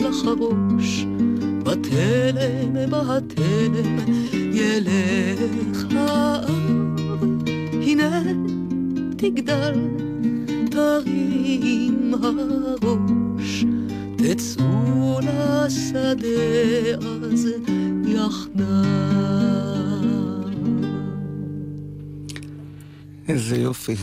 [0.00, 1.06] לחרוש
[1.62, 3.98] בתלם בתלם
[4.52, 7.00] ילך האב
[7.72, 8.22] הנה
[9.16, 9.74] תגדל
[10.70, 13.15] תרים הראש
[14.34, 16.28] תצאו לשדה
[17.02, 17.48] אז
[18.06, 18.66] יחדיו
[23.28, 23.94] איזה יופי.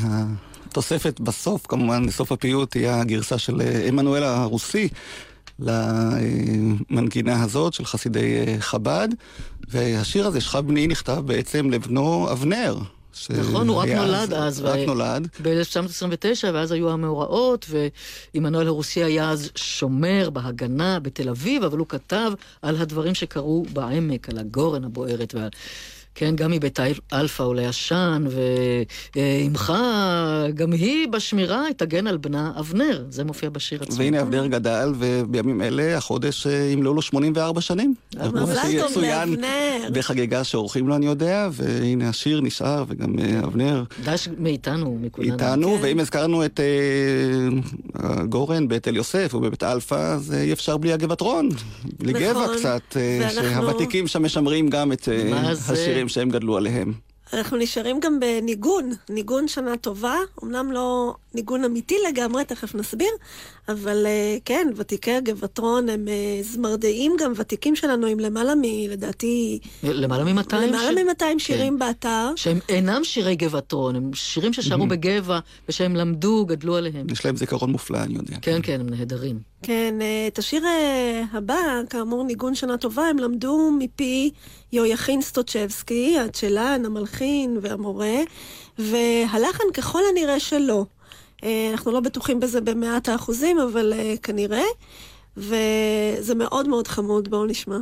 [0.68, 4.88] התוספת בסוף, כמובן, בסוף הפיוט, תהיה הגרסה של עמנואל הרוסי
[5.60, 9.10] למנגינה הזאת של חסידי חב"ד.
[9.68, 12.78] והשיר הזה, שכב בני, נכתב בעצם לבנו אבנר.
[13.30, 14.62] נכון, הוא רק נולד אז.
[14.62, 15.28] רק ו- נולד.
[15.42, 17.66] ב-1929, ואז היו המאורעות,
[18.34, 24.30] ועמנואל הרוסי היה אז שומר בהגנה בתל אביב, אבל הוא כתב על הדברים שקרו בעמק,
[24.30, 25.50] על הגורן הבוערת ועל...
[26.16, 28.26] כן, גם מבית אל- אלפא עולה עשן,
[29.16, 29.74] ואימך,
[30.54, 33.06] גם היא בשמירה, תגן על בנה אבנר.
[33.10, 33.98] זה מופיע בשיר עצמו.
[33.98, 37.94] והנה אבנר גדל, ובימים אלה החודש אה, ימלאו לו 84 שנים.
[38.34, 39.90] מזל טוב לאבנר.
[39.94, 45.34] בחגיגה שעורכים לו, אני יודע, והנה השיר נשאר, וגם אה, אבנר דש מאיתנו, מכולנו.
[45.34, 45.84] איתנו, כן.
[45.84, 46.66] ואם הזכרנו את אה,
[47.96, 51.50] הגורן בתל יוסף ובבית אלפא, אז אה, אי אפשר בלי הגבעטרון.
[52.00, 52.24] בלי נכון.
[52.24, 56.94] גבע קצת, אה, ואנחנו- שהוותיקים שם משמרים גם את אה, השירים שהם גדלו עליהם.
[57.34, 63.12] אנחנו נשארים גם בניגון, ניגון שנה טובה, אמנם לא ניגון אמיתי לגמרי, תכף נסביר,
[63.70, 68.62] אבל אה, כן, ותיקי הגבעתרון הם אה, זמרדעים גם ותיקים שלנו, עם למעלה מ...
[68.90, 69.60] לדעתי...
[69.84, 71.40] למעלה מ-200 למעלה מ-200 כן.
[71.40, 72.32] שירים באתר.
[72.36, 77.08] שהם אינם שירי גבעתרון, הם שירים ששרו בגבע, ושהם למדו, גדלו עליהם.
[77.12, 78.36] יש להם זיכרון מופלא, אני יודע.
[78.42, 79.40] כן, כן, הם נהדרים.
[79.64, 80.64] כן, אה, את השיר
[81.32, 84.32] הבא, כאמור ניגון שנה טובה, הם למדו מפי
[84.74, 88.16] יויכין סטוצ'בסקי, הצ'לן, המלחין והמורה,
[88.80, 90.86] והלחן ככל הנראה שלו.
[91.72, 94.64] אנחנו לא בטוחים בזה במאת האחוזים, אבל כנראה,
[95.38, 97.78] וזה מאוד מאוד חמוד, בואו נשמע.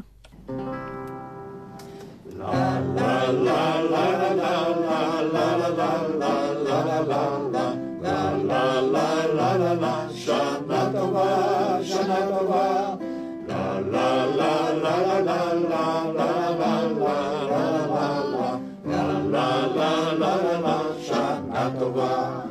[21.62, 22.51] La טובה.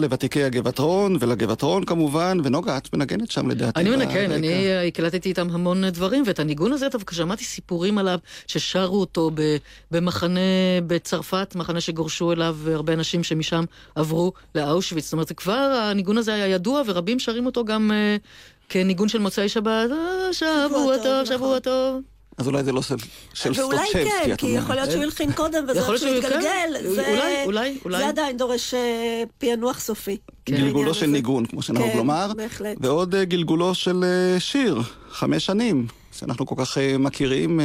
[0.00, 3.80] לוותיקי הגבעתרון ולגבעתרון כמובן, ונוגה, את מנגנת שם לדעתי.
[3.80, 3.90] אני.
[3.90, 9.00] מנגן, אני אה, הקלטתי איתם המון דברים, ואת הניגון הזה דווקא שמעתי סיפורים עליו, ששרו
[9.00, 9.56] אותו ב-
[9.90, 10.40] במחנה
[10.86, 15.04] בצרפת, מחנה שגורשו אליו הרבה אנשים שמשם עברו לאושוויץ.
[15.04, 18.16] זאת אומרת, כבר, הניגון הזה היה ידוע, ורבים שרים אותו גם אה,
[18.68, 19.90] כניגון של מוצאי שבת.
[19.90, 21.58] אה, שבוע טוב, טוב, שבוע נכון.
[21.58, 22.13] טוב.
[22.38, 22.94] אז אולי זה לא של,
[23.56, 24.62] ואולי סטוצ'בסקי, כן, את כי אומרת.
[24.62, 26.22] יכול להיות שהוא הלחין קודם וזה שהוא.
[26.22, 26.40] כן.
[26.94, 27.98] זה- אולי, אולי, אולי.
[27.98, 28.80] זה עדיין דורש אה,
[29.38, 30.16] פענוח סופי.
[30.46, 30.56] כן.
[30.56, 31.06] גלגולו של.
[31.06, 32.32] ניגון, כמו שנהוג כן, לומר.
[32.36, 32.76] בהחלט.
[32.80, 34.80] ועוד אה, גלגולו של אה, שיר,
[35.10, 35.86] חמש שנים,
[36.18, 37.64] שאנחנו כל כך אה, מכירים אה,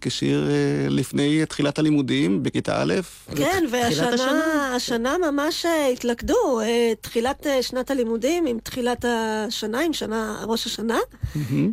[0.00, 2.94] כשיר אה, לפני תחילת הלימודים בכיתה א'.
[3.36, 3.64] כן.
[3.70, 6.60] והשנה השנה ממש התלכדו,
[7.00, 10.98] תחילת שנת הלימודים עם תחילת השנה, עם שנה, ראש השנה,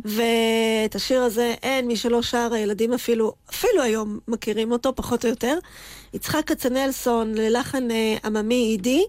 [0.04, 5.30] ואת השיר הזה אין מי שלא שר, הילדים אפילו, אפילו היום מכירים אותו, פחות או
[5.30, 5.58] יותר.
[6.14, 7.88] יצחק כצנלסון ללחן
[8.24, 9.04] עממי אידי.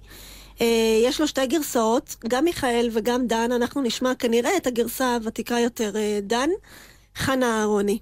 [0.61, 5.59] אה, יש לו שתי גרסאות, גם מיכאל וגם דן, אנחנו נשמע כנראה את הגרסה הוותיקה
[5.59, 5.91] יותר
[6.21, 6.49] דן,
[7.15, 7.99] חנה אהרוני.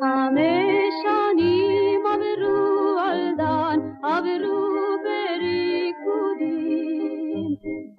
[0.00, 4.65] חמש שנים עברו על דן, עברו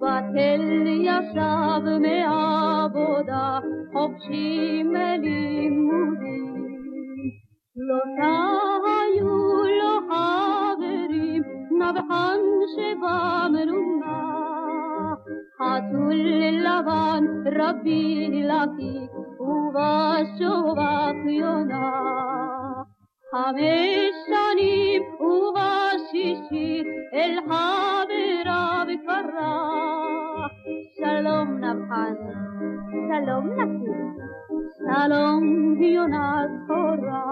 [0.00, 3.58] בתל ישב מעבודה,
[3.92, 6.54] חופשי מלימודים.
[7.74, 8.36] שלושה
[8.86, 12.40] היו לו חברים, נבחן
[12.74, 14.18] שבמנונה.
[15.58, 16.20] חתול
[16.52, 17.24] לבן,
[17.58, 21.90] רבי לפיק, ובשובך יונה.
[23.30, 26.82] חמש שנים ובשישי
[27.14, 27.77] אל חבריו
[31.98, 32.18] שלום
[33.08, 34.18] נבחן, שלום לפיק,
[34.78, 35.42] שלום
[35.82, 37.24] יונה זכורה.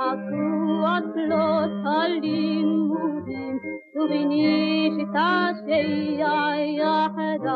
[0.00, 3.58] חכו אסלות הלימודים,
[3.96, 7.54] ובני שתשע יחדיו.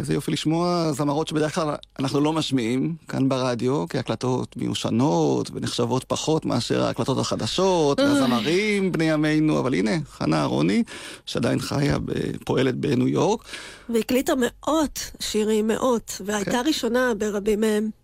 [0.00, 6.04] איזה יופי לשמוע זמרות שבדרך כלל אנחנו לא משמיעים כאן ברדיו, כי הקלטות מיושנות ונחשבות
[6.04, 10.82] פחות מאשר ההקלטות החדשות, והזמרים בני ימינו, אבל הנה, חנה אהרוני,
[11.26, 11.98] שעדיין חיה,
[12.44, 13.44] פועלת בניו יורק.
[13.88, 17.99] והקליטה מאות שירים, מאות, והייתה ראשונה ברבים מהם.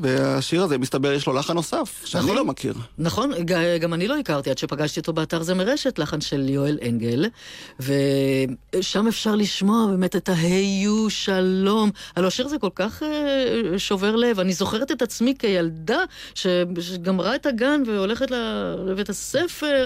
[0.00, 2.36] והשיר הזה, מסתבר, יש לו לחן נוסף, שאני נכון.
[2.36, 2.74] לא מכיר.
[2.98, 3.30] נכון,
[3.80, 7.26] גם אני לא הכרתי עד שפגשתי אותו באתר זמר רשת, לחן של יואל אנגל,
[7.80, 11.90] ושם אפשר לשמוע באמת את ההיו שלום.
[12.16, 14.40] הלוא השיר הזה כל כך אה, שובר לב.
[14.40, 15.98] אני זוכרת את עצמי כילדה
[16.34, 18.30] שגמרה את הגן והולכת
[18.86, 19.84] לבית הספר.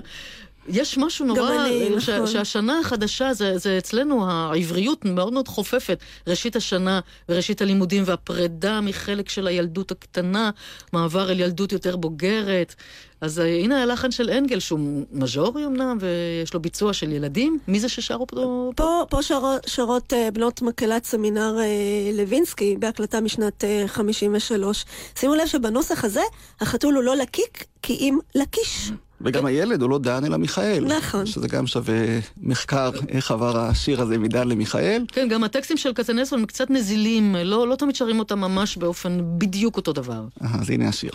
[0.69, 2.27] יש משהו נורא, אני, ש- נכון.
[2.27, 5.99] שהשנה החדשה, זה, זה אצלנו, העבריות מאוד מאוד חופפת.
[6.27, 10.51] ראשית השנה וראשית הלימודים והפרידה מחלק של הילדות הקטנה,
[10.93, 12.75] מעבר אל ילדות יותר בוגרת.
[13.21, 14.81] אז אה, הנה הלחן של אנגל, שהוא
[15.13, 17.59] מז'ורי אמנם, ויש לו ביצוע של ילדים.
[17.69, 18.71] מי זה ששרו פה?
[18.77, 21.67] פה, פה שרות, שרות אה, בנות מקהלת סמינר אה,
[22.15, 24.85] לוינסקי בהקלטה משנת אה, 53.
[25.17, 26.23] שימו לב שבנוסח הזה
[26.61, 28.91] החתול הוא לא לקיק, כי אם לקיש.
[29.21, 30.85] וגם הילד הוא לא דן אלא מיכאל.
[30.99, 31.27] נכון.
[31.27, 35.05] שזה גם שווה מחקר, איך עבר השיר הזה מדן למיכאל.
[35.13, 39.19] כן, גם הטקסטים של כצנלסון הם קצת נזילים, לא, לא תמיד שרים אותם ממש באופן
[39.39, 40.25] בדיוק אותו דבר.
[40.43, 41.11] אה, אז הנה השיר.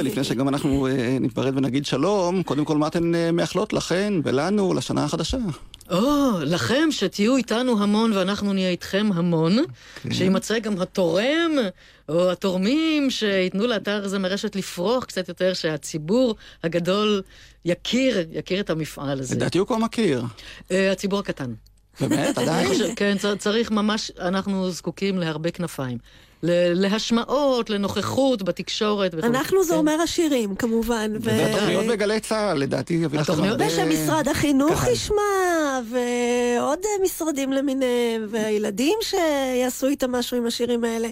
[0.00, 4.74] ולפני שגם אנחנו אה, ניפרד ונגיד שלום, קודם כל מה אתן אה, מאחלות לכן ולנו
[4.74, 5.38] לשנה החדשה?
[5.90, 9.56] או, לכם שתהיו איתנו המון ואנחנו נהיה איתכם המון,
[10.02, 10.14] כן.
[10.14, 11.50] שימצא גם התורם
[12.08, 16.34] או התורמים שייתנו לאתר הזה מרשת לפרוח קצת יותר, שהציבור
[16.64, 17.22] הגדול
[17.64, 19.34] יכיר, יכיר את המפעל הזה.
[19.34, 20.22] לדעתי הוא כבר מכיר.
[20.70, 21.52] אה, הציבור הקטן.
[22.00, 22.38] באמת?
[22.38, 22.70] עדיין?
[22.96, 25.98] כן, צ- צריך ממש, אנחנו זקוקים להרבה כנפיים.
[26.42, 29.14] להשמעות, לנוכחות בתקשורת.
[29.14, 29.78] אנחנו זה כן.
[29.78, 31.12] אומר השירים, כמובן.
[31.20, 33.66] והתוכניות בגלי צה"ל, לדעתי יביא התוכניות- הרבה...
[33.66, 34.84] ושמשרד החינוך.
[34.92, 41.08] ישמע, ועוד משרדים למיניהם, והילדים שיעשו איתם משהו עם השירים האלה.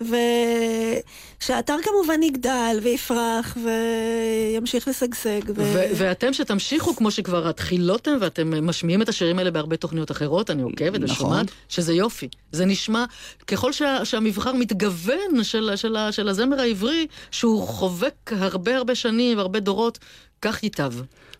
[0.00, 5.40] ושהאתר כמובן יגדל ויפרח וימשיך לשגשג.
[5.48, 5.54] ו...
[5.72, 10.62] ו- ואתם שתמשיכו כמו שכבר התחילותם ואתם משמיעים את השירים האלה בהרבה תוכניות אחרות, אני
[10.62, 11.04] עוקבת נכון.
[11.16, 12.28] ושומעת שזה יופי.
[12.52, 13.04] זה נשמע,
[13.46, 15.14] ככל שה- שהמבחר מתגוון
[15.44, 19.98] של, של, של הזמר העברי, שהוא חובק הרבה הרבה שנים והרבה דורות,
[20.42, 20.92] כך ייטב.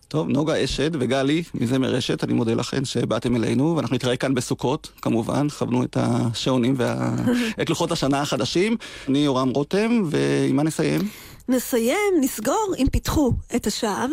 [0.07, 4.91] טוב, נוגה אשד וגלי מזמר רשת, אני מודה לכן שבאתם אלינו, ואנחנו נתראה כאן בסוכות,
[5.01, 8.77] כמובן, כוונו את השעונים ואת לוחות השנה החדשים.
[9.07, 11.01] אני יורם רותם, ועם מה נסיים?
[11.49, 14.07] נסיים, נסגור, אם פיתחו את השער.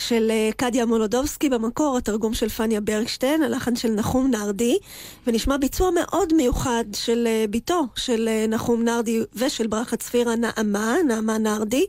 [0.00, 4.78] של אה, קדיה מולודובסקי במקור, התרגום של פניה ברקשטיין, הלחן של נחום נרדי,
[5.26, 10.96] ונשמע ביצוע מאוד מיוחד של אה, בתו של אה, נחום נרדי ושל ברכה צפירה נעמה,
[11.08, 11.86] נעמה נרדי,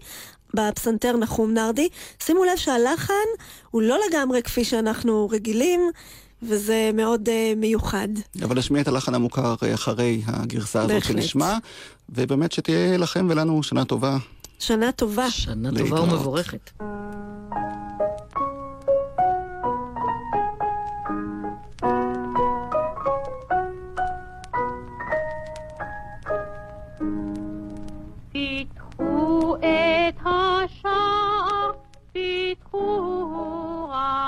[0.53, 1.89] בפסנתר נחום נרדי.
[2.23, 3.13] שימו לב שהלחן
[3.71, 5.81] הוא לא לגמרי כפי שאנחנו רגילים,
[6.43, 8.07] וזה מאוד אה, מיוחד.
[8.43, 11.17] אבל נשמיע את הלחן המוכר אה, אחרי הגרסה הזאת בהחלט.
[11.17, 11.57] שנשמע,
[12.09, 14.17] ובאמת שתהיה לכם ולנו שנה טובה.
[14.59, 15.29] שנה טובה.
[15.29, 16.09] שנה טובה להתראות.
[16.09, 16.71] ומבורכת.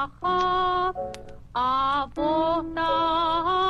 [0.07, 0.93] 哈
[1.53, 3.62] 阿波达。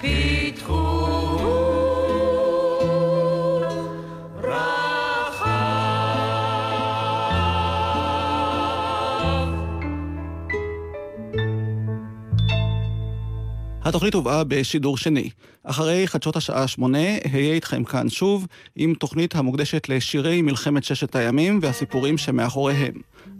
[0.00, 0.98] פיתחו.
[13.88, 15.30] התוכנית הובאה בשידור שני.
[15.64, 16.98] אחרי חדשות השעה שמונה,
[17.34, 18.46] אהיה איתכם כאן שוב
[18.76, 22.92] עם תוכנית המוקדשת לשירי מלחמת ששת הימים והסיפורים שמאחוריהם.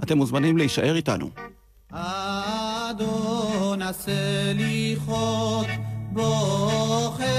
[0.02, 1.30] אתם מוזמנים להישאר איתנו.
[1.92, 5.66] אדון הסליחות,
[6.17, 7.36] בוחן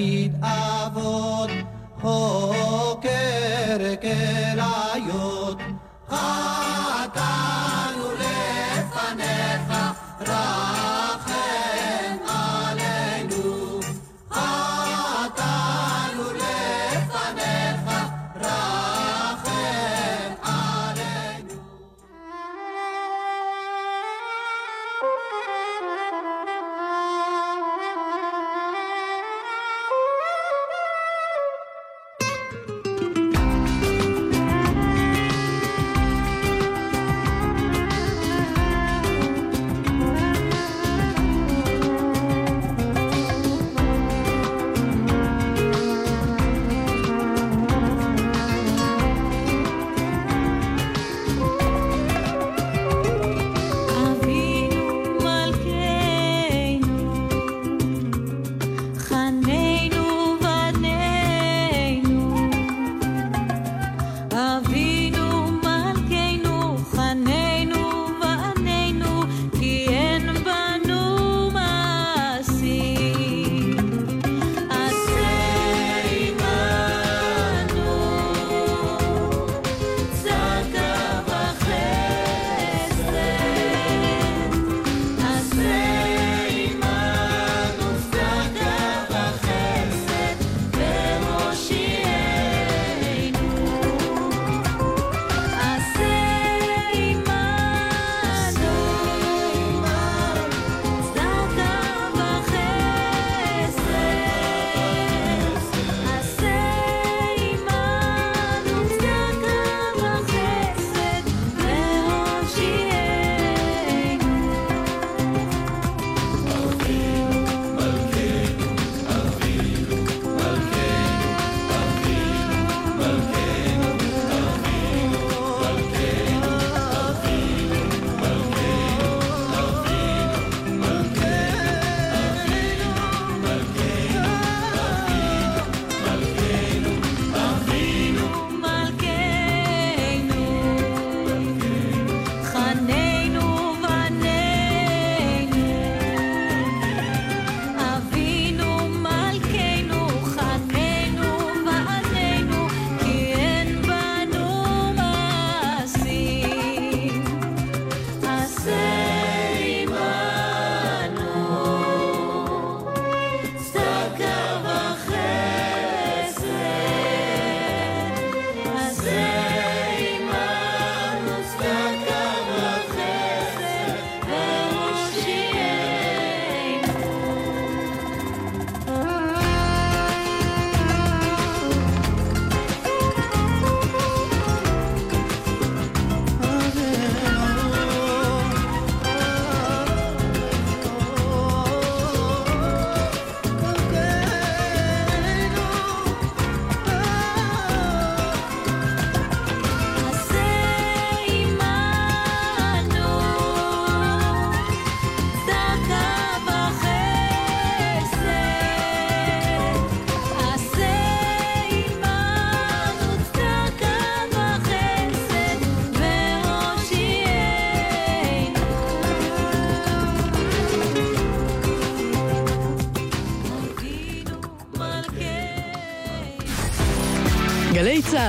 [0.00, 0.39] lead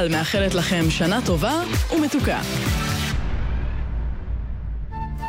[0.01, 1.63] צה"ל מאחלת לכם שנה טובה
[1.95, 2.41] ומתוקה.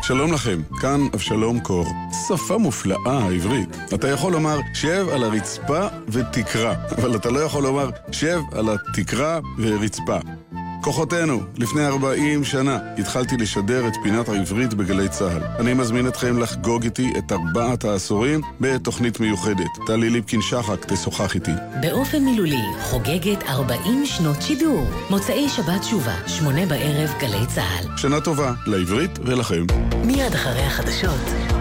[0.03, 1.87] שלום לכם, כאן אבשלום קור.
[2.29, 3.77] שפה מופלאה העברית.
[3.95, 9.41] אתה יכול לומר שב על הרצפה ותקרא, אבל אתה לא יכול לומר שב על התקרה
[9.59, 10.19] ורצפה.
[10.83, 15.43] כוחותינו, לפני 40 שנה התחלתי לשדר את פינת העברית בגלי צה"ל.
[15.61, 19.71] אני מזמין אתכם לחגוג איתי את ארבעת העשורים בתוכנית מיוחדת.
[19.87, 21.51] טלי ליפקין שחק תשוחח איתי.
[21.81, 24.85] באופן מילולי חוגגת 40 שנות שידור.
[25.11, 27.97] מוצאי שבת תשובה, שמונה בערב, גלי צה"ל.
[27.97, 29.67] שנה טובה לעברית ולכם.
[30.05, 31.52] מיד אחרי החדשות,